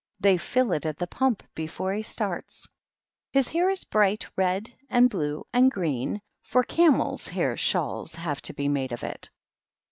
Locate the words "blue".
5.11-5.45